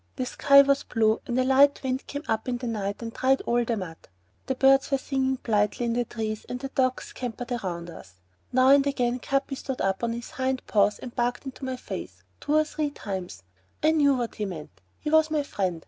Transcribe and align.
The 0.15 0.25
sky 0.25 0.63
was 0.63 0.81
blue 0.81 1.21
and 1.27 1.39
a 1.39 1.43
light 1.43 1.83
wind 1.83 1.99
had 2.01 2.07
come 2.07 2.23
up 2.27 2.49
in 2.49 2.57
the 2.57 2.65
night 2.65 3.03
and 3.03 3.13
dried 3.13 3.39
all 3.41 3.63
the 3.63 3.77
mud. 3.77 3.97
The 4.47 4.55
birds 4.55 4.89
were 4.89 4.97
singing 4.97 5.35
blithely 5.43 5.85
in 5.85 5.93
the 5.93 6.05
trees 6.05 6.43
and 6.49 6.59
the 6.59 6.69
dogs 6.69 7.03
scampered 7.09 7.51
around 7.51 7.91
us. 7.91 8.15
Now 8.51 8.69
and 8.69 8.87
again 8.87 9.19
Capi 9.19 9.53
stood 9.53 9.79
up 9.79 10.03
on 10.03 10.13
his 10.13 10.31
hind 10.31 10.65
paws 10.65 10.97
and 10.97 11.15
barked 11.15 11.45
into 11.45 11.65
my 11.65 11.75
face, 11.75 12.23
two 12.39 12.55
or 12.55 12.63
three 12.63 12.89
times. 12.89 13.43
I 13.83 13.91
knew 13.91 14.15
what 14.15 14.33
he 14.33 14.45
meant. 14.45 14.71
He 14.99 15.11
was 15.11 15.29
my 15.29 15.43
friend. 15.43 15.79